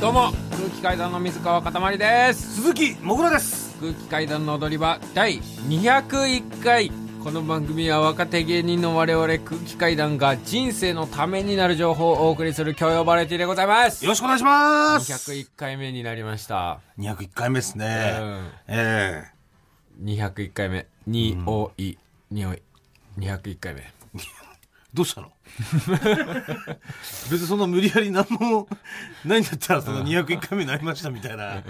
[0.00, 2.54] どうも空気階段の水川かたまりです。
[2.62, 3.76] 鈴木もぐらです。
[3.80, 6.92] 空気階段の踊り場第201回。
[7.24, 14.04] この番組は若手芸人の我々空気階段が人生のためになる情報をお送りする教養バラエティでございます。
[14.04, 15.12] よろしくお願いします。
[15.12, 16.78] 201回目になりました。
[17.00, 18.50] 201回目ですね、うん。
[18.68, 19.24] え
[20.00, 20.86] 201回目。
[21.08, 21.98] におい
[22.30, 22.62] におい。
[23.18, 23.80] 201回目。
[23.80, 23.92] え
[24.94, 25.32] どうしたの？
[27.30, 28.68] 別にそんな無理やり何も
[29.24, 31.62] ないんだったらその201回目になりましたみたいな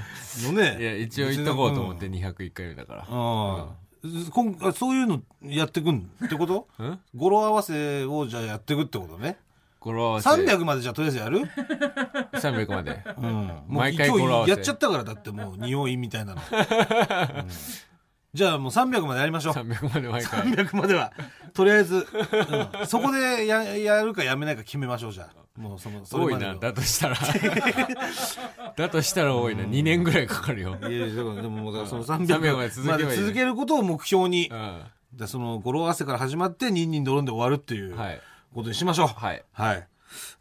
[0.43, 3.03] のねいや一応言っとこうと思って201回目だから。
[3.03, 3.07] うん、
[4.31, 6.69] こんあそういうのやってくんってこと？
[6.79, 9.39] うん語呂合わせをじゃあやってくってことね。
[9.81, 10.29] 語呂合わせ。
[10.29, 11.41] 300までじゃあとりあえずやる、
[12.35, 13.03] 300まで。
[13.17, 14.51] うん、もう毎回語呂合わせ。
[14.51, 17.49] やっちゃったからだってもう匂いみたいなの、うん
[18.35, 19.55] じゃあもう300までやりましょう。
[19.55, 20.43] 300まで毎回。
[20.43, 21.13] 300までは。
[21.55, 21.97] とりあえず、
[22.81, 22.87] うん。
[22.87, 25.61] そこでややるかやめないか決めましょうじゃあ。
[25.61, 26.55] もうそのそ多いな。
[26.55, 27.17] だとしたら。
[28.77, 29.65] だとしたら多いな。
[29.65, 30.77] 2年ぐらいかかるよ。
[30.81, 34.83] いやでももうだからその300 300まで続け続けることを目標に、うん。
[35.15, 38.21] でその語呂合わせから始まってニンニンドロンで終わるっていうはい。
[38.55, 39.09] ことにしましょう。
[39.09, 39.43] はい。
[39.53, 39.89] はい。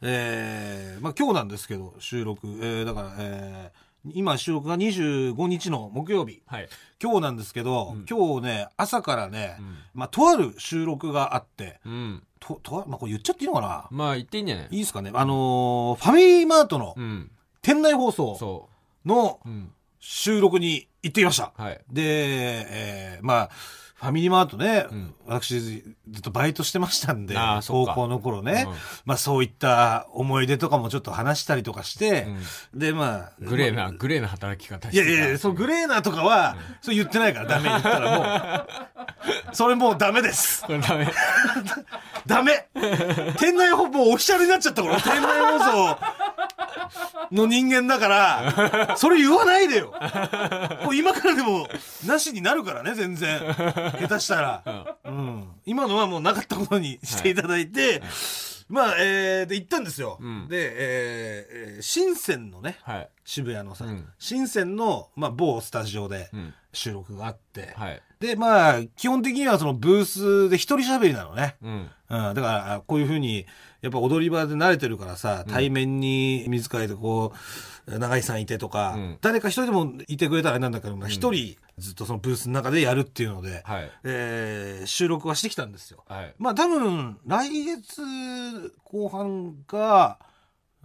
[0.01, 6.41] えーまあ今日なんですけど収録、えーだから、えー今収録が25日の木曜日。
[6.45, 6.69] はい。
[7.01, 9.77] 今日なんですけど、今日ね朝からね、ん。
[9.93, 12.23] まあとある収録があってうん。
[12.39, 13.87] ととあまあこれ言っちゃっていいのかな？
[13.91, 14.67] まあ言っていいんじゃない？
[14.71, 15.11] いいですかね？
[15.13, 17.31] あのーファミリーマートのうん。
[17.61, 18.69] 店内放送そ
[19.05, 19.49] のう。
[19.49, 19.71] うん。
[19.99, 21.51] 収録に行ってきました。
[21.57, 21.81] はい。
[21.91, 23.49] で、えーまあ、
[23.99, 25.15] ファミリーマートね、ん。
[25.25, 27.35] 私ずっとバイトしてましたんで
[27.67, 28.75] 高校の頃ね、うん。
[29.05, 32.27] まあそういった思い出とかもちょっと話したりとかして、
[32.75, 38.65] で、まあ、グレーなまグレーな働き方していやいや、そうグレーなとかは、そう言ってないからダメ言ったらも
[39.51, 40.63] う、それもうダメです。
[40.67, 41.11] ダメ。
[42.27, 42.67] ダメ。
[43.39, 45.97] 店内放送オフィシャルになっちゃったから、店内放送
[47.31, 49.93] の人間だから、それ言わないでよ。
[50.83, 51.67] もう今からでも、
[52.05, 53.39] なしになるからね、全然。
[53.39, 54.97] 下手したら。
[55.05, 55.47] うん。
[55.65, 58.01] 今のはもうなかったことにしていただいて、
[58.69, 60.19] まあ、えー、で、行ったんですよ。
[60.21, 71.55] んで、えーえー深センのね、はい渋谷のさ、うん深センの、まあ、某スタジオでうん収録があって、はいで、まあ、基本的にはそのブースで一人喋りなのね。
[71.61, 71.71] うん
[72.09, 73.45] うん、だから、こういうふうに、
[73.81, 77.33] やっぱ踊り場で慣れてるからさ、対面に水替えてこ
[77.87, 79.17] う、長井さんいてとか、うん。
[79.21, 83.91] 誰か一人でもいてくれたらあれなんだけど、まあ一人ずっとそのブースの中でやるっていうので、はい。
[84.03, 86.03] えー収録はしてきたんですよ。
[86.07, 86.35] はい。
[86.37, 88.01] まあ多分、来月
[88.83, 90.19] 後半か、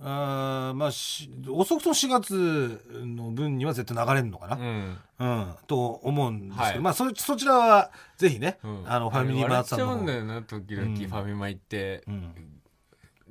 [0.01, 4.57] あーまあし、遅くとも4月の分には絶対流れるのかな。
[4.57, 4.99] うん。
[5.19, 6.79] うん、と思うんですけど、はい。
[6.81, 8.85] まあそそちらはぜひね、うん。
[8.87, 9.93] あのファミリーマートさんの方。
[9.93, 10.95] 笑っちゃうんだよな時々うん。
[10.97, 12.05] ファミマ行って。
[12.07, 12.35] うん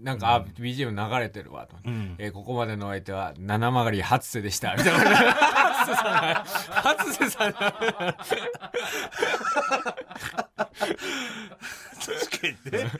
[0.01, 2.15] なんか、あ、BGM 流れてるわと、うん。
[2.17, 4.99] えーここまでのお相手は七曲り初瀬でしたみたいな。
[5.25, 7.51] 初瀬さんが初瀬さん。
[7.53, 8.17] が
[12.01, 12.91] 確かにね。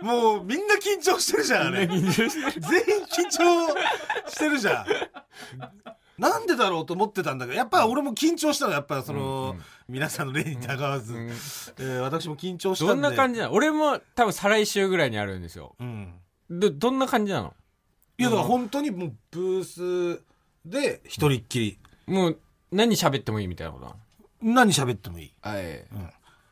[0.00, 1.86] もうみんな緊張してるじゃん、あれ。
[1.86, 3.68] 全員緊張
[4.30, 4.86] してるじゃん。
[6.18, 9.56] なんでだろうと思ってたんだけど、やっぱ俺も緊張したの、やっぱその、
[9.88, 11.28] 皆さんの例にたがわず、ん。
[11.28, 12.94] えー私も緊張したんで。
[12.94, 13.52] どんな感じなの？
[13.52, 15.74] 俺も多分再来週ぐらいにあるんですよ。
[15.78, 16.14] うん。
[16.50, 17.54] どどんな感じなの？
[18.18, 19.64] いや、だから本当にもうブー
[20.18, 20.22] ス
[20.64, 22.38] で一人っきり、もう
[22.72, 23.96] 何喋ってもいいみたいなことなの？
[24.54, 25.32] 何喋ってもいい。
[25.42, 25.84] はい、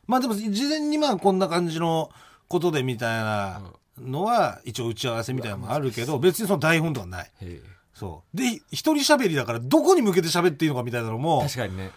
[0.06, 2.10] まあでも事前にまあこんな感じの
[2.48, 3.62] ことでみたいな
[3.98, 7.30] のは一応打ち合わせみたいなのもあるけど別にその台本とかない。
[7.92, 8.36] そう。
[8.36, 11.92] で、一人喋りだからどこに向けて喋っていいのかみたいなのも、確かにね、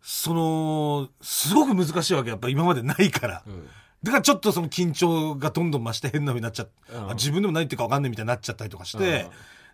[0.00, 2.30] その、すごく難しいわけ。
[2.30, 3.42] やっぱ今までないから。
[3.46, 3.68] うん
[4.04, 7.10] だからちょっとその緊張がどんどん増して変な風になっちゃって、うん。
[7.10, 9.26] あ自分でも何言ってるか分かんないみたいになっちゃったりとかして、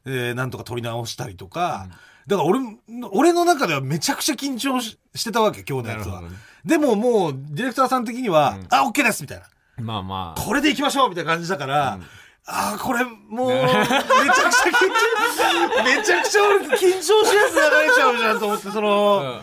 [0.06, 1.88] えーなんとか撮り直したりとか、
[2.26, 2.78] だから俺も、
[3.12, 6.22] 俺の中ではめちゃくちゃ緊張ししてたわけ、今日のやつは。
[6.22, 6.28] ね。
[6.64, 9.44] でももう、ディレクターさん的には、あ、OK ですみたいな。
[9.82, 10.40] まあまあ。
[10.40, 11.98] これで行きましょうみたいな感じだから、
[12.46, 14.88] ああ、これ、もう、めちゃくちゃ緊
[15.78, 19.40] 張、めちゃくちゃ俺緊張しやす流れちゃうじゃんと思って、その、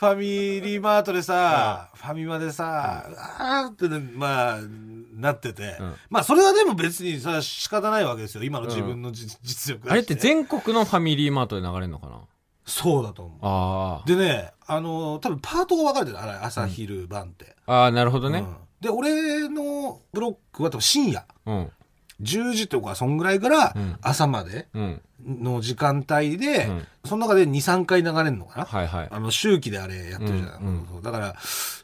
[0.00, 3.04] ファミリーマートでさ、ファミマでさ、
[3.38, 4.58] あーってね、まあ、
[5.12, 5.94] なってて、うん。
[6.08, 8.42] まあ、それはでも別にさ、仕方ないわけですよ。
[8.42, 12.22] 今の自分のじ、実力あれって全国のファミリーマートで流れるのかな？
[12.64, 13.38] そうだと思う。
[13.42, 16.18] あでね、あの、多分パートが分かれてる。
[16.18, 17.54] あれ、朝、昼、晩って。
[17.66, 18.38] あああなるほどね。
[18.38, 18.56] うん。
[18.80, 21.26] で、俺のブロックは多分深夜。
[21.44, 21.70] うん。
[22.22, 23.96] 10時とかそんぐらいからうん。
[24.00, 26.86] 朝までうんの時間帯で、うん。
[27.04, 29.08] その中で2、3回流れるのかな、はいはい。
[29.10, 30.62] あの周期であれやってるじゃん。
[30.62, 31.36] うんそうだから、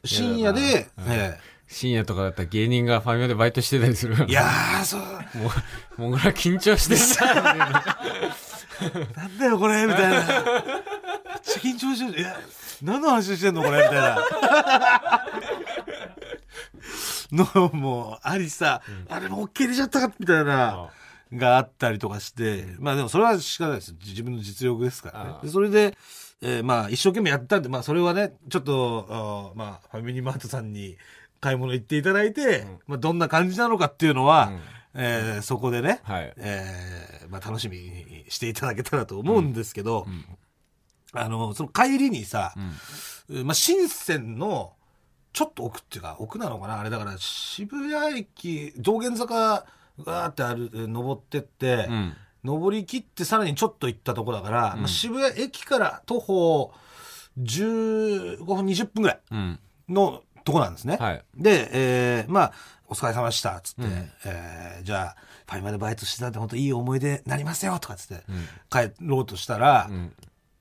[0.04, 1.40] 深夜で、いやだなえ。
[1.68, 4.14] 深夜とかだったら芸人がファミマでバイトしてたりする。
[4.28, 5.50] えいやー、そう、も
[5.98, 7.24] うもぐら緊張してさ。
[9.16, 10.18] なんだよこれみたいな。
[10.18, 10.26] めっ
[11.42, 12.20] ちゃ緊張してる。
[12.20, 12.36] いや、
[12.82, 14.18] 何の話してんのこれみたいな。
[17.32, 20.90] のもありさ、あれも OK 入れちゃったかみたいな。
[21.32, 23.94] があったりとかして、まあでもそれは仕方ないです。
[24.04, 25.50] 自分の実力ですからね。
[25.50, 25.96] それで、
[26.40, 30.96] えーまあ一生懸命やったんで、まあそれはね、ちょっと、まあファミリーマートさんに
[31.40, 32.78] 買い物行っていただいて、うん。
[32.86, 34.60] まあどんな感じなのかっていうのは、うん。
[34.94, 36.32] えーそこでね、はい。
[36.36, 40.24] えーまあ楽しみにしていただけたらと思うんですけど、うん。
[41.12, 42.54] あの、その帰りにさ
[43.28, 43.46] う、ん。
[43.46, 44.74] まあ深センの
[45.32, 46.80] ちょっと奥っていうか、奥なのかな？
[46.80, 49.66] あれだから渋谷駅、道玄坂
[50.04, 52.16] わーってある、登ってって、うん。
[52.44, 56.72] 登り切ってさらにちょっと行ったとこだから、うんまあ、渋谷駅から徒歩
[57.38, 59.58] 15分20分ぐらいうん。
[59.88, 60.96] のとこなんですね。
[61.00, 61.24] はい。
[61.36, 62.52] で、えーまあ、
[62.88, 65.16] お疲れ様でした、つって、うんえーじゃあ、
[65.46, 68.46] ファイマでバイトしてたんで本当いい思い出になりますよ、とかつってうん。
[68.70, 70.12] 帰ろうとしたらう、ん。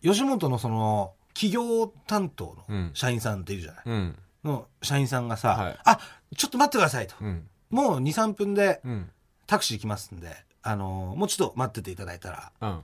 [0.02, 4.16] 吉本のその、企業担当のうん社員さんっているじゃない、うん。
[4.44, 6.00] の社員さんがさ、はいあ、
[6.36, 7.16] ちょっと待ってくださいと。
[7.22, 7.48] うん。
[7.70, 9.12] もう2、3分でうん。
[9.48, 12.80] タクシー来ますんで、あのーもうちょっと待ってていただいたら、うん。
[12.80, 12.84] っ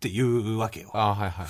[0.00, 0.90] ていうわけよ。
[0.94, 1.46] あはいはい。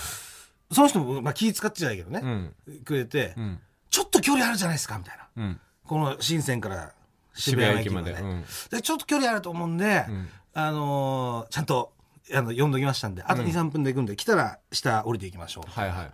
[0.74, 2.26] その人も、まあ、気使ってじゃないけどね、う
[2.72, 2.84] ん。
[2.84, 3.60] くれて、うん。
[3.90, 5.28] ちょっと距離あるじゃないですか、みたいな。
[5.36, 5.60] うん。
[5.86, 6.92] この深センから
[7.34, 8.12] 渋渋谷駅まで。
[8.14, 8.34] 谷駅まで。
[8.36, 8.44] うん。
[8.70, 10.28] でちょっと距離あると思うんで、うん。
[10.54, 11.92] あのーちゃんと、
[12.34, 15.70] あの、呼んどきましたんで、あとうん2、3分で行くんで、来たら下降りていきましょう。
[15.70, 16.12] はいはい。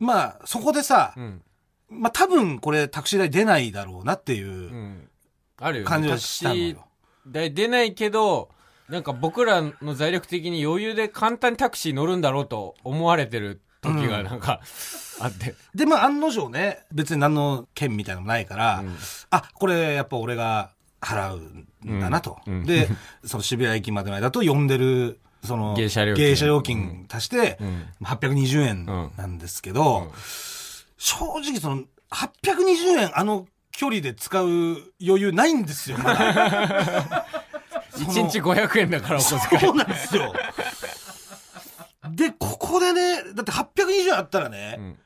[0.00, 1.42] まあ、そこでさう、ん。
[1.88, 5.08] まあ多分これタクシー代出ないだろうなっていううん
[5.58, 5.88] あるよね。
[5.88, 6.60] 感じはしたのよ。
[6.60, 6.83] タクシー
[7.26, 8.50] 代出ないけど、
[8.88, 14.60] なんか僕らの財力的に余裕で簡単にタクシー乗るんだろうと思われてる時がなんか
[15.20, 15.54] あって。
[15.74, 18.96] で、まあ案の定ね、別に何の件みたいなのもないから、うん。
[19.30, 22.38] あ、これやっぱ俺が払うんだなと。
[22.46, 22.54] うん。
[22.54, 22.66] うん。
[22.66, 22.88] で、
[23.24, 26.24] その渋谷駅までの間と呼んでる、その、芸者料金。
[26.46, 27.86] 料金足して、うん。
[28.02, 28.86] 820円
[29.16, 30.10] なんですけど、うん。
[30.98, 34.46] 正直その、820円あの距離で使う
[35.04, 37.26] 余裕ないんですよ、まだ
[37.94, 39.62] 1日500円だからお小遣い。
[39.62, 40.32] そうなんですよ。
[42.10, 44.98] で、ここでね、だって820円あったらね、うん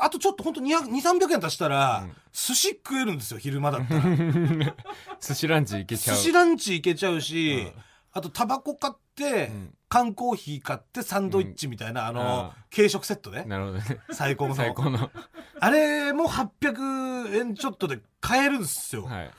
[0.00, 4.00] あとちょっとほんと200、300円足したら、うん寿司食えるんですよ、昼間だったら。
[5.20, 6.16] 寿司ランチ行けちゃう。
[6.16, 7.82] 寿司ランチ行けちゃうし、うん
[8.12, 13.44] あとタバコ買って、うん缶コーヒー買ってサンドイッチみたいな、あの、うん軽食セットね。
[13.46, 13.84] なるほどね。
[14.12, 14.54] 最高の。
[14.54, 15.10] 最高の。
[15.58, 19.04] あれも800円ちょっとで買えるんですよ。
[19.04, 19.30] はい。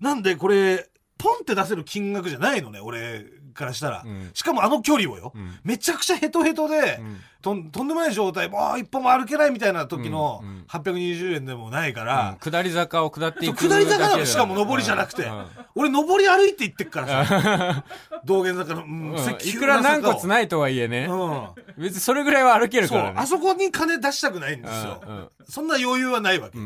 [0.00, 3.24] なんでこれ、ポンって出せる金額じゃないのね、俺
[3.56, 4.02] からしたら。
[4.04, 4.30] うん。
[4.34, 5.32] しかもあの距離をよ。
[5.34, 5.58] うん。
[5.64, 7.20] めちゃくちゃヘトヘトで、うん。
[7.42, 10.64] とんとんでもない状態、もう一歩も歩けないみたいな時のうんうん。
[10.68, 14.24] 820円でもないから、下り坂を下っていく下り坂なの。
[14.24, 15.24] しかも上りじゃなくて。
[15.24, 15.46] うん。
[15.74, 17.84] 俺上り歩いて行ってっからさ、
[18.24, 21.06] 道玄坂の、うんいくら軟骨ないとはいえね。
[21.06, 21.48] うん。
[21.82, 23.14] 別にそれぐらいは歩けるからね。
[23.16, 25.02] あそこに金出したくないんですよ。
[25.06, 26.58] うんそんな余裕はないわけ。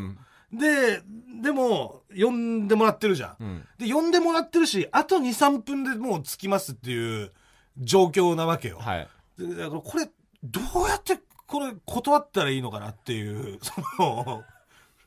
[0.53, 0.59] うん。
[0.59, 1.03] で、
[1.43, 3.37] でも、呼んでもらってるじゃん。
[3.41, 3.69] うん。
[3.79, 7.33] で、呼んでもらってるし、あと2、3分でもう着きますっていう
[7.79, 8.79] 状況なわけよ。
[8.79, 9.09] はい。
[9.39, 10.09] でだからこれ、
[10.43, 14.45] どうやってこれ断ったらいいのかなっていう、 その、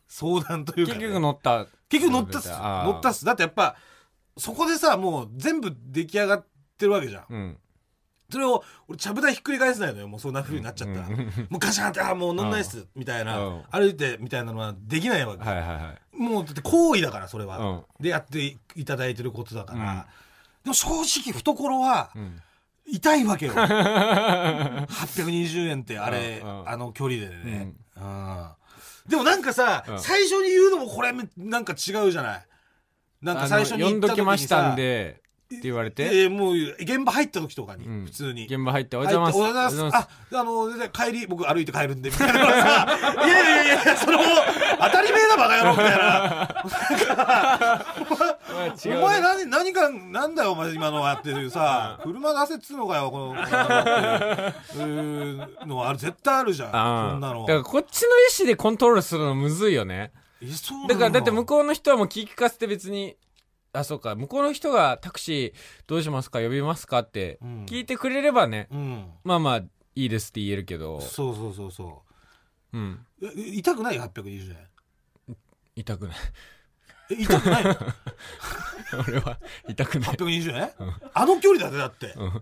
[0.07, 1.67] 相談というかね、結局乗った。
[1.87, 2.49] 結局乗ったっす。
[2.49, 3.25] 乗ったっす。
[3.25, 3.77] だってやっぱ、
[4.37, 6.45] そこでさ、もう全部出来上がっ
[6.77, 7.25] てるわけじゃん。
[7.29, 7.57] うん。
[8.33, 10.07] それを、俺、ちゃぶ台ひっくり返せないのよ。
[10.07, 11.07] もうそんな風になっちゃったら。
[11.07, 11.15] うん
[11.49, 12.85] もうガシャンって、あー、もう乗んないっす。
[12.95, 13.61] みたいなうん。
[13.71, 15.43] 歩いて、みたいなのはできないわけ。
[15.43, 15.99] はいはいはい。
[16.21, 17.57] もう、だって行為だから、それは。
[17.59, 19.79] うんで、やっていただいてることだから。
[19.79, 20.03] うん
[20.63, 22.41] でも正直、懐はうん。
[22.85, 23.53] 痛いわけよ。
[23.55, 27.73] 820円って、あれ、うんうんあの距離でね。
[27.95, 28.47] うん
[29.07, 32.45] でもなんかさ、うん最初に言うのもこれ、なんか違うじゃない。
[33.21, 35.21] なんか最初に言った時にきましたさんで、
[35.57, 38.45] って言われて、えーもう、現場入った時とかに、うん普通に。
[38.45, 39.37] 現場入っておはようございます。
[39.37, 39.95] おはようございます。
[39.97, 42.45] あ、あの、で帰り、僕歩いて帰るんで、みたいな い
[43.29, 44.23] やいやいやそれも、
[44.79, 46.49] 当たり前だ、バカ野郎、みたいな。
[49.03, 53.35] お前何、何か、なんだよ、お前今のはっていうさ、車出せっつうのかよ、この、う
[55.67, 56.69] のは絶対あるじゃん。
[56.73, 57.41] あそんなの。
[57.41, 60.11] だからこっちの意思でコントロールするのむずいよね。
[60.41, 63.15] えそうなのだからだって向こうの人はもう聞き聞かせて別に、
[63.73, 66.39] あ、そうか、向こうの人がタクシーどうしますか？
[66.39, 66.99] 呼びますか？
[66.99, 69.05] ってうん聞いてくれればね、うん。
[69.23, 72.03] まあまあいいですって言えるけど、そうそうそうそ
[72.73, 73.05] うん。
[73.21, 73.27] う。
[73.27, 75.37] え痛くない ?820 円。
[75.75, 76.17] 痛くない。
[77.11, 77.75] え、痛くないの？
[79.07, 80.15] 俺は痛くない。
[80.15, 80.71] ?820 円？
[81.13, 82.13] あの距離だぜ、だって。
[82.15, 82.41] うん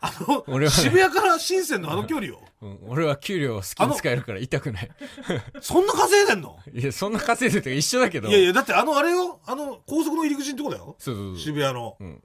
[0.00, 2.40] あの、俺はね渋谷から深センのあの距離よ。
[2.62, 4.90] うん俺は給料を好きに使えるから痛くない。
[5.60, 6.58] そんな稼いでんの？
[6.72, 8.28] いや、そんな稼いでるとか一緒だけど。
[8.28, 10.96] いやいや、だってあの、あれよ、あの、高速の入り口のとこだよ。
[10.98, 11.38] そうそうそう。
[11.38, 11.96] 渋谷の。
[12.00, 12.22] うん。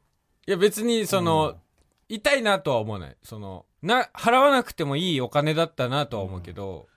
[0.47, 1.55] いや別にその、
[2.09, 3.17] 痛いなとは思わない。
[3.23, 6.87] その、な、払わなくてもいいお金だったなとは思うけど、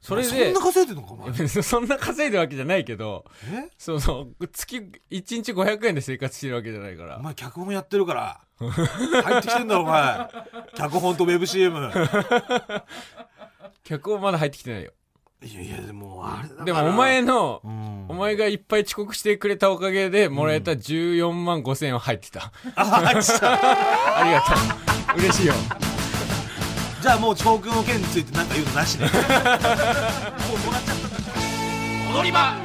[0.00, 1.48] それでそんな、稼いでんのかお前？
[1.48, 3.70] そんな稼いでるわけじゃないけど、え？
[3.78, 7.16] その、月、1日500円で生活してるわけじゃないから。
[7.16, 10.28] お前脚本やってるから入ってきてんだろお前
[10.74, 11.90] 脚本とウェブ CM
[13.84, 14.92] 客もまだ入ってきてないよ。
[15.42, 22.52] いやいやでもあれだでもお前の、うんお前がいっぱい遅刻してくれたおかげでもらえた14万5千円は入ってた。
[22.76, 24.52] あ入ってたありがと
[25.16, 25.18] う。
[25.18, 25.54] 嬉しいよ。
[27.02, 30.96] じゃあもう遅刻の件について何か言うのなしねもうもらっちゃっ
[32.12, 32.56] た踊り場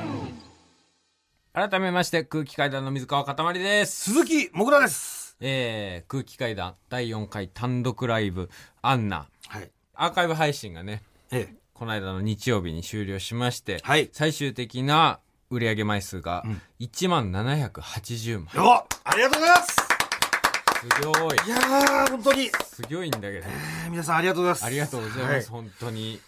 [1.53, 4.11] 改めまして空気階段の水川かたまりです。
[4.11, 8.49] 鈴木もぐらですえー、空気階段第4回単独ライブ
[8.81, 9.27] アンナ。
[9.47, 15.19] はいアーカイブ配信がね、ええこの間の日曜日に終了しまして、はい最終的な
[15.49, 16.43] 売上枚数が
[16.79, 18.55] 1万780枚。
[18.55, 21.47] よありがとうございますすごい。
[21.47, 23.47] いやー本当に、すごいんだけど。
[23.47, 25.31] えー皆さんありがとうございますありがとうございます。
[25.31, 26.19] はい本当に。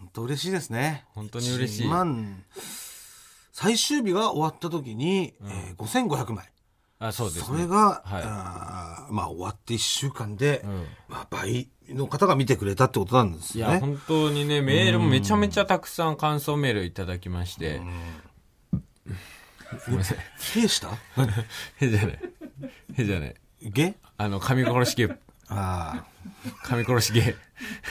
[0.00, 2.42] 本当嬉しいですね本当に嬉しい1万
[3.52, 6.50] 最終日が終わった時に、えー、5500枚
[7.00, 7.46] あ、そうですね。
[7.46, 13.80] それが、はいあーまあ終わって1週間で、うんまあ、倍の方が見てくれたってことなんですいや。
[13.80, 17.80] 本当にね、メールもめちゃめちゃたくさん感想メールいただきまして。
[19.86, 20.18] ごめんなさい。
[20.54, 20.90] 兵した？
[21.80, 22.18] へじゃない。
[22.98, 23.34] へじゃない。
[23.62, 23.94] ゲ？
[24.18, 25.08] あの、神殺しゲ
[25.48, 26.04] あ
[26.62, 27.34] 神殺しゲ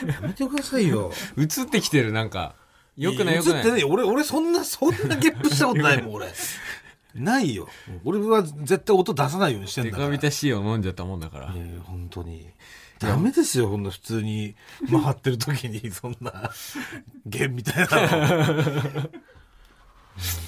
[0.04, 1.12] あ、やめてくださいよ。
[1.38, 2.56] 映ってきてる、なんか。
[2.96, 3.58] よくないよくない。
[3.58, 3.84] 映ってない。
[3.84, 6.28] 俺、俺そんな、そんなゲップしたことないもん、俺。
[7.16, 7.68] ないよ。
[8.04, 10.10] 俺は絶対音出さないようにしてんデだから。
[10.10, 11.54] カビタ C を飲んじゃったもんだから。
[11.54, 12.50] いやいや本当に。
[13.00, 14.56] ダメですよ、こんな普通に
[14.92, 16.52] 回ってる時に、 そんな、
[17.26, 18.54] ゲンみたいなの。
[18.54, 19.10] 本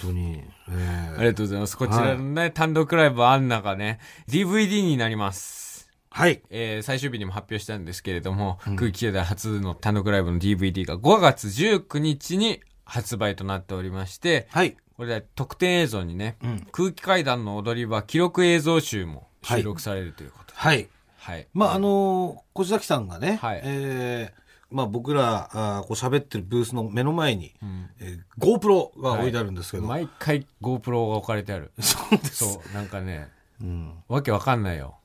[0.01, 0.43] 当に。
[0.69, 1.77] えありがとうございます。
[1.77, 5.89] こちらのね、単独ライブアンナがね、DVD になります。
[6.09, 6.41] はい。
[6.49, 14.75] えー最終日にも発表したんですけれども、空気階段初の単独ライブの DVD が5月19日に発売となっておりまして、はい。
[15.01, 20.59] これで特典映像にね、うん空気階段の踊り場記録映像集も収録されるということで。
[20.59, 20.89] はい。
[21.17, 21.47] はい。
[21.55, 31.71] まあ、あのー、小崎さんがね、はいえーまあ僕ら、あーこう喋ってるブースの目の前に、んえー GoPro が置いてあるんですけど、毎回 GoPro が置かれてある。
[31.81, 32.35] そうです。
[32.53, 33.27] そう、なんかね、
[33.59, 34.03] うん。
[34.07, 34.99] わけわかんないよ。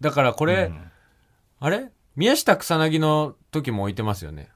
[0.00, 0.90] だからこれ、うん
[1.60, 1.90] あれ？
[2.16, 4.48] 宮下草薙の時も置いてますよね。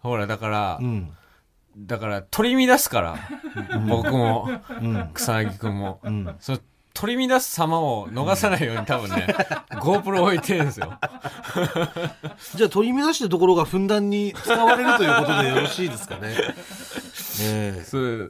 [0.00, 1.14] ほら、だから、うん。
[1.78, 3.18] だから取り乱すから、
[3.88, 4.48] 僕も、
[4.80, 5.10] うん。
[5.14, 6.00] 草薙くんも。
[6.02, 6.36] うん。
[6.40, 6.58] その
[6.98, 9.28] 取り乱す様を逃さないように多分ね、
[9.70, 10.98] GoPro 置いてるんですよ。
[12.56, 16.36] じゃあ取り乱してるところがふんだんに使われるということでよろしいですかね。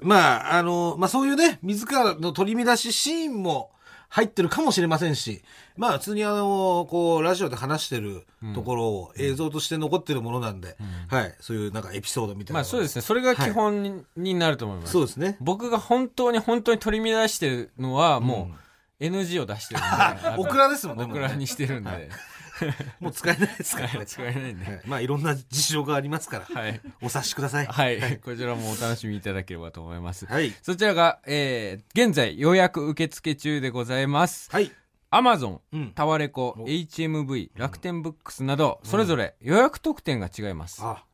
[0.02, 3.70] まあ、あの、まあそういうね、自らの取り乱しシーンも
[4.08, 5.42] 入ってるかもしれませんし、
[5.76, 10.76] まあ普通にあの、こう、ラジオで話してるところを映像として残ってるものなんで、
[11.08, 12.58] はい、そういうなんかエピソードみたいな。
[12.58, 13.02] まあそうですね。
[13.02, 14.92] それが基本に,、になると思います。
[14.92, 15.36] そうですね。
[15.40, 18.50] 僕が本当に本当に取り乱してるのは、も
[19.00, 20.42] う NG を出してるんで。
[20.42, 21.04] オクラですもんね。
[21.04, 22.08] オクラにしてるんで。
[22.66, 24.06] は いもう使えないですからね。
[24.06, 24.64] 使えないんで。
[24.64, 26.80] はいまあいろんな事情がありますから、はい。
[27.02, 27.66] お察しください。
[27.66, 28.18] はい。
[28.18, 30.26] こちらもお楽しみいただければと思います。
[30.26, 30.54] はい。
[30.62, 34.50] そちらが、えー、現在予約受付中でございます。
[34.50, 34.72] はい。
[35.10, 35.92] Amazon、うん。
[35.92, 40.82] タワレコ、お HMV、楽天ブックスなど、それぞれ予約特典が違います。
[40.82, 41.04] あ、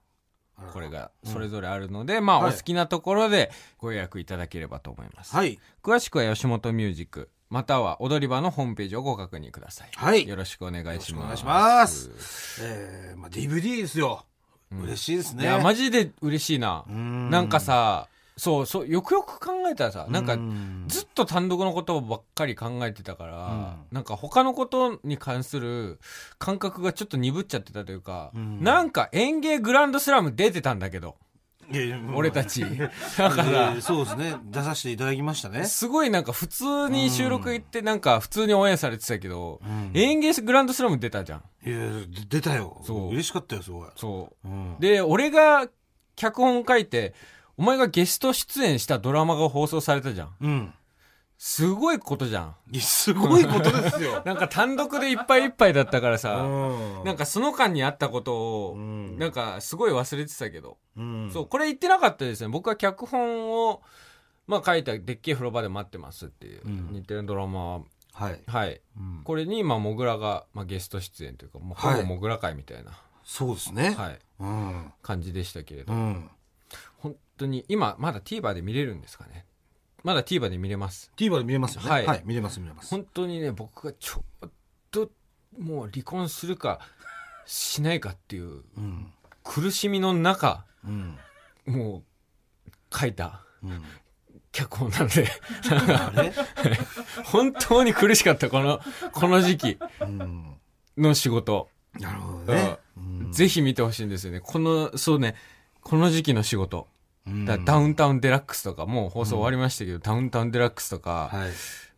[0.72, 5.34] これがそれぞれあるので、まあ、はいお好きなところでご予約いただければと思います。
[5.34, 5.58] はい。
[5.82, 9.90] 詳しくは吉本ミュージック、または踊り場のホームページをご確認ください。
[9.94, 10.92] はいよろしくお願いします。
[10.92, 12.60] よろしくお願いします。
[12.60, 14.24] えー、まあ DVD ですよ。
[14.72, 15.44] 嬉しいですね。
[15.44, 16.84] いや、マジで嬉しいな。
[16.90, 26.00] んなんかさ、そう、そう、よくよく考えたらさ、なんかう、んずっと単独のことばっかり考えてたから、なんか他のことに関する
[26.38, 31.14] 感覚がちょっと鈍っちゃってたというか、んなんか園芸グランドスラム出てたんだけど、
[32.14, 32.60] 俺たち。
[32.62, 34.36] だかえらー、そうですね。
[34.44, 35.64] 出させていただきましたね。
[35.64, 41.42] すごいなんか普通に収録行ってなんか普通にオンエアされてたけど、ん園芸グランドスラム出たじゃん。
[41.66, 41.78] いや
[42.28, 42.80] 出たよ。
[42.84, 43.88] そう嬉しかったよ、すごい。
[43.96, 44.48] そう。
[44.48, 45.68] うんで、俺が
[46.16, 47.14] 脚本書いて、
[47.56, 50.30] お前がゲスト出演したドラマが放送されたじゃん。
[50.40, 50.74] うん。
[51.36, 52.56] すごいことじゃん。
[52.70, 54.22] いやすごいことですよ。
[54.26, 62.48] なんか単独でいっぱいいっぱいだったからさ、うんなんかその間にあったことを、うんなんかすごい忘れてたけど、うんそう、これ言ってなかったですね。
[62.48, 63.82] 僕は脚本を、
[64.46, 67.82] まあ書いたでっけえ風呂場で待ってますっていう、うん日テレのドラマ、
[68.14, 68.40] はい。
[68.46, 68.80] はい。
[68.96, 72.92] うんこれに、まあ、モグラが、まあ、ゲスト出演というか、もうほはいぼモグラ会みたいな、
[73.24, 73.94] そうですね。
[73.94, 74.92] はい、うん。
[75.02, 76.30] 感じでしたけれど、うん。
[76.98, 79.46] 本当に、今、まだ TVer で見れるんですかね。
[80.04, 81.10] まだ TVer で見れます。
[81.16, 81.90] TVer で見れますよね。
[81.90, 82.06] はい。
[82.06, 82.22] はい。
[82.26, 82.90] 見れます、見れます。
[82.90, 84.50] 本当にね、僕がちょっ
[84.90, 85.10] と
[85.58, 86.78] もう離婚するか
[87.46, 89.12] しないかっていううん。
[89.42, 91.18] 苦しみの中うん。
[91.66, 92.02] も
[92.68, 93.82] う書いたうん。
[94.52, 95.26] 脚本なんで。
[97.24, 98.80] 本当に苦しかったこの
[99.12, 100.54] この時期うん
[100.98, 101.68] の仕事、
[101.98, 102.78] なるほどね。
[102.96, 103.32] うん。
[103.32, 104.40] ぜひ見てほしいんですよね。
[104.40, 105.34] このそうね
[105.80, 106.86] この時期の仕事。
[106.88, 106.93] うん
[107.26, 111.50] だダウンタウンデラックスとかもう放送終わりましたけど、ダウンタウンデラックスとか、はい。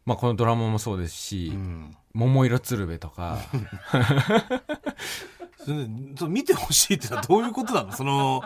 [0.05, 1.97] まあ、このドラマもそうですし、うん。
[2.15, 3.39] 桃色鶴瓶とか。
[5.65, 7.93] それそう見てほしいってのはどういうことなの？
[7.93, 8.45] その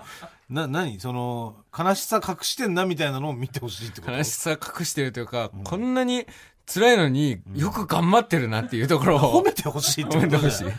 [0.48, 0.98] な何？
[0.98, 4.12] その悲しさ隠してんなみたいなのを見てほしいってこと？
[4.14, 6.26] 悲しさ隠してるというか、こんなに
[6.64, 10.70] 辛いのによく頑張ってるなっていうところを褒めてほしいって褒ことめてほしいい。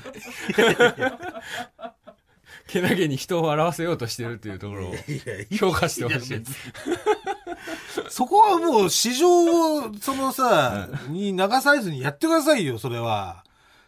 [2.71, 4.93] けなげに人を笑わせようとしてるっていうところを
[5.51, 6.43] 評価してほしい。
[8.09, 13.43] そこはもう市場をそのさ、に流されずにやってくださいよそれは。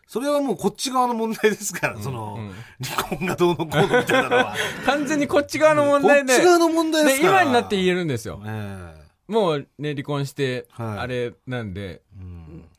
[0.08, 2.54] それはもうこっち側の問題ですから、その、うん。
[2.86, 4.56] 離婚がどうのこうのみたいなのは。
[4.86, 7.42] 完全にこっち側の問こ題でっち、側の問題でですから。
[7.42, 8.42] 今になって言えるんですよ。
[8.46, 8.94] え
[9.28, 11.00] もうね、離婚して、はい。
[11.00, 12.33] あれなんで、えうん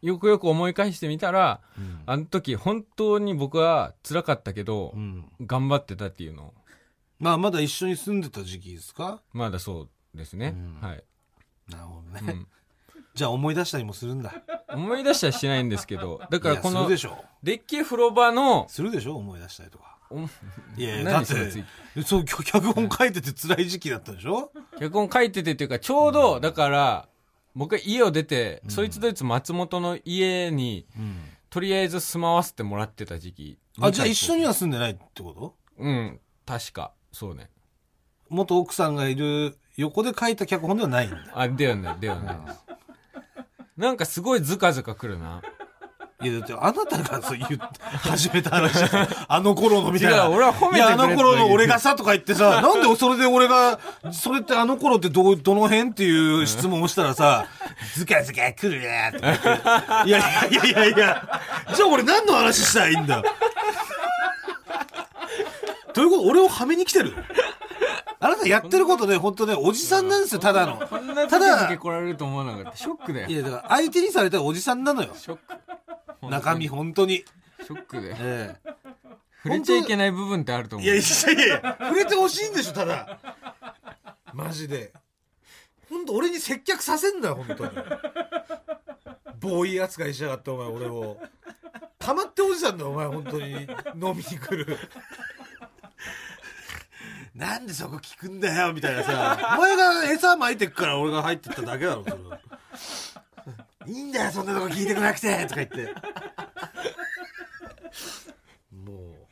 [0.07, 2.03] よくよく思い返してみたら、うん。
[2.07, 5.25] あの時本当に僕は辛かったけどう、ん。
[5.41, 6.49] 頑張ってたっていうの。
[6.49, 6.55] を
[7.19, 9.21] まあまだ一緒に住んでた時期ですか？
[9.33, 10.55] まだそうですね。
[10.83, 10.89] うん。
[10.89, 11.05] はい。
[11.71, 12.47] なるほどね、うん。
[13.15, 14.35] じゃあ思い出したりもするんだ。
[14.69, 19.17] 思い出したらしないんですけど、だからこのデッキ風呂場の、するでしょ？
[19.17, 19.97] 思い出したりとか。
[20.11, 20.19] お
[20.77, 24.53] いやいやだってそう脚 脚本書いてて辛い時期だったでしょ？
[24.79, 27.09] 脚本書いててっていうか、ちょうど、だから、
[27.55, 30.87] 僕が家を出て、そいつどいつ松本の家に、
[31.51, 33.59] とりあえず住まわせてもらってた時期。
[33.81, 35.57] あじゃあ一緒には住んでないってこと？
[35.79, 36.93] うん、確か。
[37.13, 37.51] そうね。
[38.29, 42.37] 元奥さんがいる横で書いた脚本ではないんだあ、ではない、ではない。
[43.77, 45.43] なんかすごいズカズカくるな。
[46.23, 50.25] いやだってあなたがそう言って始めた話じゃんあの頃のみたいな。
[50.25, 53.81] 違う俺は褒めてくれいやあの頃の俺ががさとか言ってさなんでそれで俺が
[54.13, 57.47] それってあの頃ってどうどの辺っていう質問をしたらさ
[57.97, 60.09] ズカズカ来るねとか言って。
[60.09, 60.97] いやいやいやいや。
[60.97, 61.29] いや
[61.75, 63.17] じゃあ俺何の話したらいいんだ？
[63.17, 63.23] よ
[65.95, 66.23] どういうこと？
[66.29, 67.13] 俺をはめに来てる？
[68.21, 70.77] あなたやってることね本当ねおじさんなんですよただの。
[70.87, 72.77] こんなた時々だ来られると思わなかった。
[72.79, 73.29] ショックだよ。
[73.29, 73.35] い。
[73.35, 75.11] やだから相手にされたらおじさんなのよ。
[75.15, 75.43] ショック。
[76.31, 77.25] 中身本当に。
[77.67, 78.17] ショックだよ。
[78.19, 78.75] ええ。
[79.43, 80.87] 触れちゃいけない部分ってあると思う。
[80.87, 83.19] いやいやいや触れてほしいんでしょただ。
[84.33, 84.93] マジで。
[85.89, 87.71] 本当俺に接客させんだよ本当に。
[89.39, 91.19] ボーイ扱いしやがってお前俺を。
[91.99, 93.53] たまっておじさんだよお前本当に。
[93.53, 94.79] 飲みに来る。
[97.35, 99.57] なんでそこ聞くんだよみたいなさ。
[99.59, 102.39] お前が餌撒いてくから俺が入ってっただけだろそれは。
[103.87, 105.95] いいんだよそんなとこ聞いてこなくてとか言って
[108.73, 109.27] もう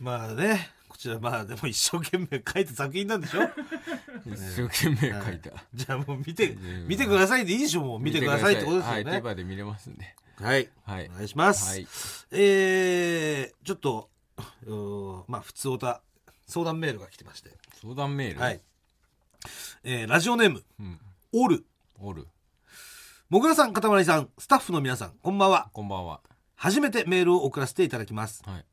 [0.00, 3.42] まあねこちらまあでも一生懸命書いた作品なんでしょ？
[4.26, 5.50] 一生懸命書いた。
[5.74, 10.14] じゃあもう見てうん見てくださいでいいでしょもう見てくださいってことですよはい、ね TVer で見れますんで。
[10.36, 11.12] はいはいお。
[11.14, 11.86] 願いします、はい。
[12.30, 14.08] えー、ちょっと
[14.66, 16.00] うーまあ普通おた
[16.46, 17.50] 相談メールが来てまして
[17.82, 18.40] 相談メール？
[18.40, 18.60] はい。
[19.84, 21.00] えー、ラジオネームうん。
[21.32, 21.64] オル
[21.98, 22.26] おる。
[23.28, 26.20] もぐらさんかたまりさんスタッフの皆さんこんばんはこんばんは。
[26.56, 28.64] 初めてメールを送らせていただきますはい。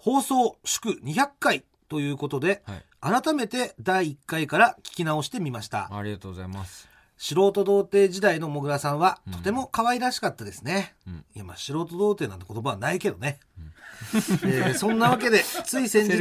[0.00, 2.84] 放送祝200回ということではい。
[3.22, 5.88] 改めて第1回から聞き直してみました。
[5.90, 6.86] ありがとうございます。
[7.16, 9.32] 素人童貞時代のもぐらさんはうん。
[9.34, 11.24] とても可愛らしかったですね、うん。
[11.34, 13.40] いやまあ素人童貞なんて言葉はないけどね、
[14.44, 16.18] えーそんなわけでつい先日。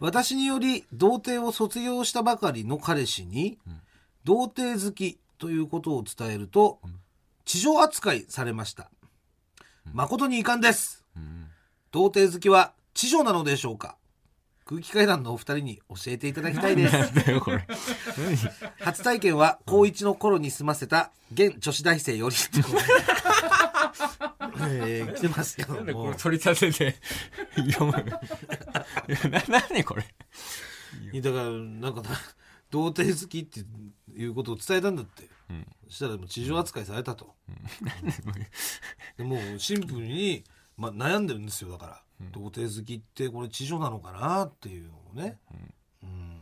[0.00, 3.80] 私により童貞を卒業したばかりの彼氏に、うん。
[4.24, 7.00] 童貞好きということを伝えると、うん。
[7.44, 8.90] 地上扱いされました、
[9.92, 11.04] 誠に遺憾です。
[11.16, 11.51] うん。
[11.92, 13.96] 童貞好きは地上なのでしょうか？
[14.64, 16.92] 空気階段のお二人に教えていただきたいです。
[16.96, 17.66] なんだよ、これ。
[18.80, 22.36] 初体験は高一の頃に済ませた現女子大生より。
[24.60, 26.96] えー来てますけどなんでこもれ取り立てて。
[27.72, 27.92] 読む。
[27.92, 29.94] いやな、なにこ
[31.12, 31.20] れ？
[31.20, 32.10] だからなんかな
[32.70, 33.60] 童貞好きって
[34.16, 35.66] いうことを伝えたんだって、うん。
[35.88, 37.34] そしたらもう地上扱いされたと、
[39.18, 40.44] でもうシンプルに、
[40.76, 45.38] まあ、悩んでるんですよだから、童貞好きってこれ地上なのかなっていうのをね、
[46.02, 46.40] うん。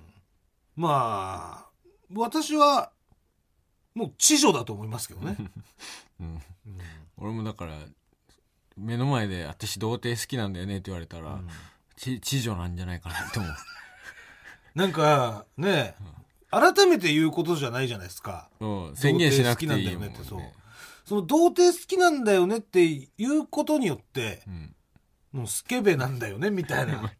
[0.77, 1.71] まあ
[2.15, 2.93] 私は
[3.95, 5.37] もう地上だと思いますけどね、
[6.21, 6.27] うん。
[6.27, 6.43] うん。
[7.17, 7.77] 俺もだから、
[8.77, 11.41] 目の前で私童貞好きなんだよねって言われたら、
[11.97, 13.55] ち、知女なんじゃないかなって思う。
[14.75, 15.97] なんかね、
[16.51, 18.49] 改めて言うことじゃないじゃないですか。
[18.61, 20.39] うん、宣言しなくていいもん、童貞好きなんだよねってそう。
[20.39, 20.55] ね。
[21.11, 24.75] その童貞好きなんだよねっていうことによってうん。
[25.33, 27.13] もうスケベなんだよねみたいな。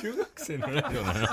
[0.00, 1.26] 中学生のラジオなの？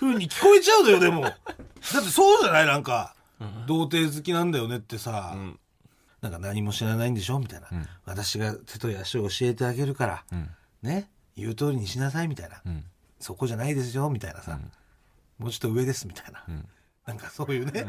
[0.00, 1.20] 風に聞こえちゃうのよでも。
[1.22, 1.34] だっ
[1.82, 2.66] てそうじゃない？
[2.66, 3.14] なんか
[3.68, 5.60] 童貞好きなんだよねってさ、うん。
[6.20, 7.86] なんか何も知らないんでしょみたいな、うん。
[8.06, 10.50] 私が手と足を教えてあげるからうん。
[10.82, 11.08] ね？
[11.36, 12.84] 言う通りにしなさいみたいな、うん。
[13.20, 14.58] そこじゃないですよみたいなさ、
[15.38, 16.66] もうちょっと上ですみたいな、うん
[17.06, 17.84] なんかそういうね、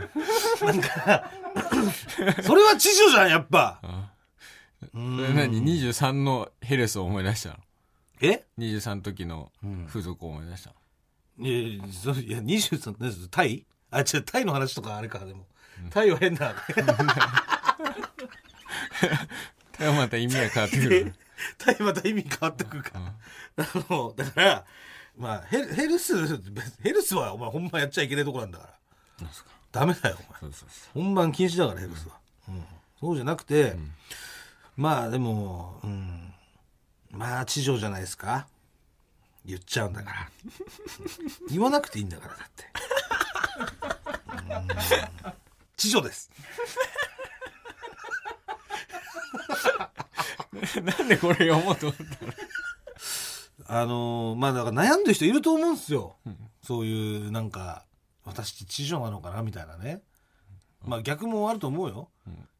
[0.61, 1.29] なんか
[2.41, 3.79] それは知女じゃんやっぱ。
[4.93, 5.17] うん。
[5.17, 7.55] れ何？23のヘレスを思い出したの？
[8.21, 9.85] え？23の時のうん。
[9.87, 10.73] 風俗を思い出した
[11.37, 13.65] の、いやいやそいや23何ですタイ？
[13.91, 15.45] あ違うタイの話とかあれかでも、
[15.91, 16.55] タイは変な
[19.75, 21.13] それはまた意味が変わってくる。
[21.57, 22.91] タイまた意味変わってくるか。
[23.57, 24.65] ら、あのだから
[25.17, 26.15] まあヘルヘルス
[26.81, 28.73] ヘルスはお前ほんまやっちゃいけないとこなんだから
[29.71, 30.51] ダメだよお前。
[30.93, 32.15] 本番禁止だからヘルスは、
[32.49, 32.63] うん。
[32.99, 33.75] そうじゃなくて、
[34.75, 36.33] まあでも、うん、
[37.11, 38.47] まあ知女じゃないですか？
[39.45, 40.29] 言っちゃうんだから。
[41.49, 42.71] 言わなくていいんだからだって。
[45.29, 45.33] うん。
[45.75, 46.29] 知女です。
[50.53, 52.33] う なんでこれ読もうと思ったの？
[53.81, 56.15] あのーまあだから悩んでる人いると思うんですよ、
[56.63, 57.85] そういうなんか
[58.25, 59.41] 私って知女なのかな？
[59.43, 60.01] みたいなね。
[60.85, 62.09] まあ逆もあると思うよ、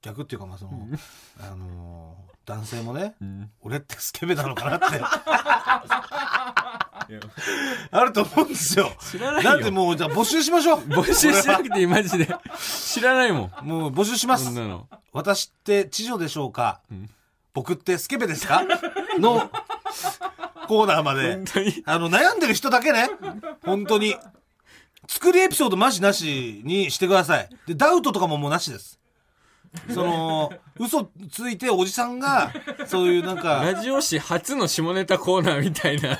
[0.01, 0.71] 逆っていうかまあその、
[1.41, 3.49] あのー男性もね、ん。
[3.61, 4.85] 俺ってスケベなのかなって。
[7.91, 8.91] あると思うんですよ。
[8.99, 9.49] 知らないよ。
[9.51, 10.79] なんでもうじゃあ募集しましょう。
[10.81, 12.27] 募集しなくていいマジで。
[12.59, 13.65] 知らないもん。
[13.65, 14.43] もう募集します。
[14.45, 14.89] そんなの。
[15.13, 17.09] 私って知女でしょうか、ん。
[17.53, 18.63] 僕ってスケベですか？
[19.19, 19.49] の
[20.67, 21.33] コーナーまで。
[21.35, 21.81] 本当に。
[21.85, 23.09] あの、悩んでる人だけね。
[23.65, 24.17] 本当に。
[25.07, 27.49] 作りエピソードマジなしにしてください。
[27.67, 28.99] で、ダウトとかももうなしです。
[29.89, 32.53] その、嘘ついておじさんが、
[32.85, 36.15] そういうなんか、ラジオ誌初の下ネタコーナーみたいな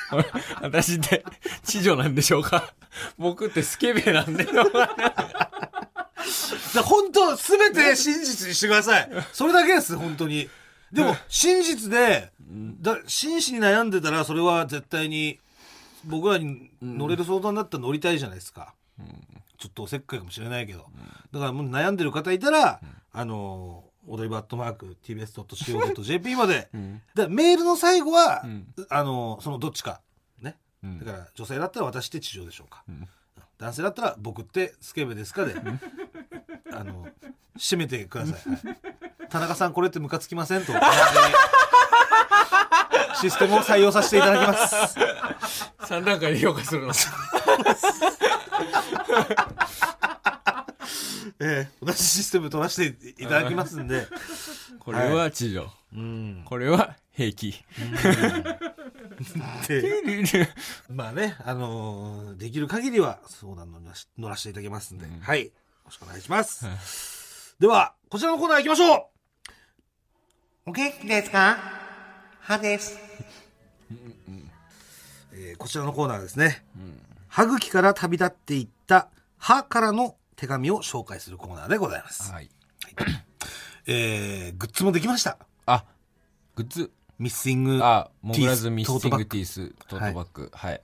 [0.62, 1.24] 私って
[1.64, 2.72] 知女なんでしょうか
[3.18, 4.72] 僕ってスケベなんでしょう
[6.82, 9.10] 本当すべて真実にしてください。
[9.32, 10.48] それだけです、本当に。
[10.92, 12.30] でも、真実で、
[12.80, 15.38] だ真摯に悩んでたら、それは絶対に、
[16.06, 18.74] 僕らに乗れる相談だったら乗りたいじゃないですか。
[19.58, 20.86] ちょっとおせっかいかもしれないけど。
[21.32, 22.80] だからもう悩んでる方いたら、
[23.12, 26.68] あの、踊り場アットマーク tbs.co.jp まで。
[26.76, 30.00] んだメールの最後は、んあの、そのどっちか。
[30.40, 30.56] ね。
[30.84, 32.82] んだから女性だったら私って地上でしょうか。
[32.90, 33.08] ん
[33.58, 35.54] 男性だったら僕ってスケベですかで、
[36.74, 37.08] あの、
[37.56, 38.50] 締めてください。
[38.50, 38.76] はい
[39.34, 40.72] 田中さんこれってムカつきませんと
[43.20, 44.96] システムを採用させていただきます。
[45.84, 46.92] 3段階で評価するの
[51.40, 54.06] ええ同じシステム取らせていただきますんで。
[54.78, 56.42] これは知女、うん。
[56.44, 57.52] これは平気
[59.68, 60.48] で、
[60.90, 65.46] まあね、あのーできる限りは相談乗らし乗らせていただきますんで、はい。
[65.46, 65.50] よ
[65.86, 67.56] ろしくお願いします。
[67.58, 69.04] では、こちらのコーナー行きましょう
[70.66, 71.58] お元気ですか？
[72.40, 72.98] 歯です。
[75.36, 76.64] えーこちらのコーナーですね。
[77.28, 82.32] 歯茎から旅立っていった歯からの手紙を紹介するコーナーでございます。
[82.32, 82.48] はい
[83.86, 85.38] えー、グッズもできました。
[85.66, 85.84] あ
[86.54, 90.80] グッズミッシングあモグラズミッシングテティーストートバッグはい、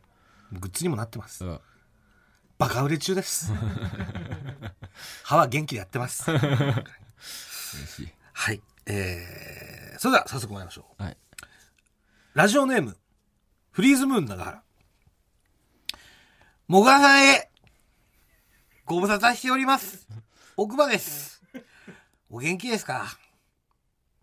[0.52, 1.44] グッズにもなってます。
[1.44, 1.60] うん
[2.58, 3.54] バカ売れ中です。
[5.24, 6.30] 歯は元気でやってます。
[6.30, 6.84] は
[8.52, 8.60] い。
[8.84, 11.02] えー、それでは早速参りましょう。
[11.02, 11.16] はい
[12.34, 12.98] ラジオネーム、
[13.72, 14.62] フリーズムーン長原。
[16.68, 17.50] もがらさんへ、
[18.84, 20.06] ご無沙汰しております。
[20.56, 21.42] 奥歯です。
[22.30, 23.06] お元気ですか？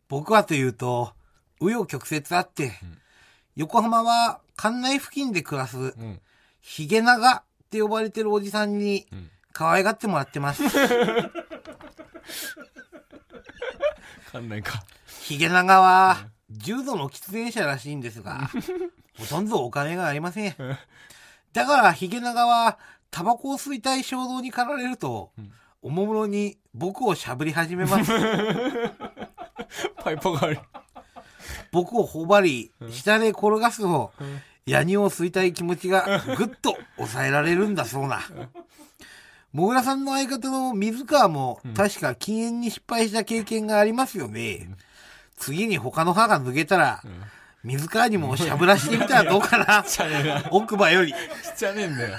[0.10, 1.14] 僕はというと、
[1.60, 2.74] 紆余曲折あって、
[3.56, 6.20] 横浜は関内付近で暮らす、うん
[6.60, 10.64] ヒゲ長って呼ばれてるおじさんにん可愛がってもらってます。
[14.30, 14.84] かんないか
[15.22, 18.50] ヒゲ長は重度の喫煙者らしいんですが、
[19.18, 20.56] ほとんどお金がありません。
[21.54, 22.78] だからヒゲ長は
[23.12, 25.32] タバコを吸いたい衝動に駆られると、
[25.82, 28.12] おもむろに僕をしゃぶり始めます。
[30.04, 30.60] パイプがある。
[31.72, 34.14] 僕を頬張り、下で転がすと、
[34.66, 38.22] ヤニを吸いたい気持ちがぐっと抑えられるんだそうな。
[39.54, 44.70] もぐらさんの相方の水川も確か禁煙に失敗した経験がありますよね。
[45.38, 47.02] 次に他の歯が抜けたら、
[47.64, 49.86] 水川にもしゃぶらしてみたらどうかな。
[50.52, 51.14] 奥歯より。
[51.56, 52.18] ちゃねえんだよ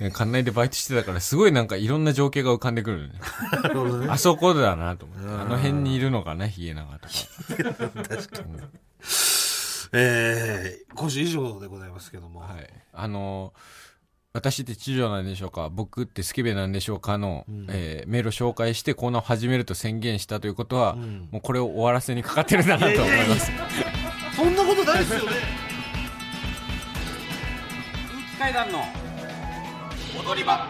[0.00, 3.20] え館内でバイトしてたから、すごいなんかいろんな情景が浮かんでくるね。
[4.08, 5.24] あそこだなと思って。
[5.24, 7.14] うんあの辺にいるのかな、ヒエナガとか。
[9.92, 12.68] えー、今週以上でございますけども、はい。
[12.92, 13.58] あのー
[14.36, 15.68] 私って知女なんでしょうか？
[15.68, 17.66] 僕ってスケベなんでしょうかの、ん。
[17.70, 21.28] えーメールを紹介してコーナーを始めると宣言したということは、ん。
[21.30, 23.52] もうこれを終わらせにかかってるんだなと思います。
[24.34, 25.26] そんなことないですよね。
[28.10, 28.80] 空気階段の
[30.20, 30.68] 踊り場。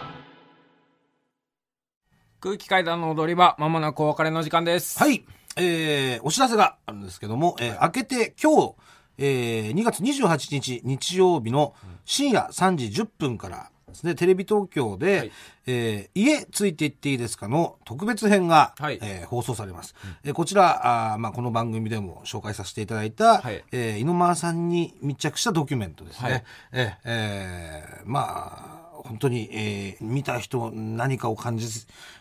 [2.40, 4.98] 空気階段の踊り場まもなくお別れの時間です。
[4.98, 5.24] はい、
[5.57, 8.74] えー、お知らせがあるんですけども、えー、明けて今日、
[9.18, 11.74] えー、2月28日日曜日の
[12.05, 15.33] 深夜3時10分からですね、テレビ東京で、はい。
[15.66, 18.98] えー家ついていっていいですかの特別編が、はい。
[19.00, 19.94] えー放送されます。
[20.24, 23.64] えーこちら、あーまあ、この番組でも紹介させていただいた、はい。
[23.72, 26.31] えさんに密着したドキュメントですね。
[26.31, 26.44] はい。
[26.72, 31.66] えーえーまあ、本当に、えー見た人何かを感じ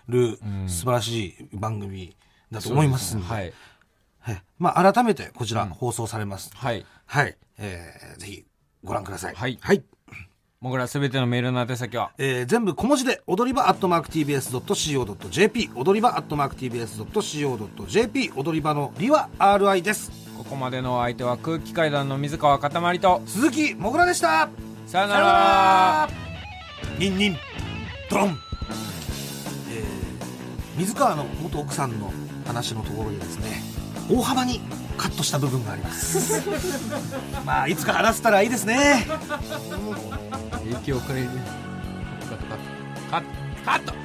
[0.07, 2.15] る素晴らしい番組
[2.51, 3.53] だと思いますんで、はい
[4.23, 6.49] はいまあ、改めてこちら放送されます。
[6.55, 7.37] はいはい。
[7.57, 8.45] えーぜひ
[8.83, 9.35] ご覧ください。
[9.35, 9.83] はいはい。
[10.61, 12.11] もぐらすべてのメールの宛先は？
[12.17, 20.09] えー全部小文字で、踊り場アットマーク TBS.CO.JP、踊り場アットマーク TBS.CO.JP、踊り場のりは RI です。
[20.37, 24.49] ここまでのお相手は空気階段の水川かたまりと鈴木もぐらでした
[24.87, 26.09] さよなら
[26.97, 27.37] ニンニン、
[28.09, 28.29] ドロン。
[28.29, 28.37] えー
[30.77, 32.11] 水川の元奥さんの
[32.47, 33.61] 話のところでですね、
[34.09, 34.61] 大幅に
[34.97, 36.41] カットした部分があります。
[37.45, 39.05] まあ、いつか話せたらいいですね。
[40.63, 41.29] 影響をくれる
[42.29, 42.45] カット
[43.11, 43.25] カット
[43.65, 44.02] カットカット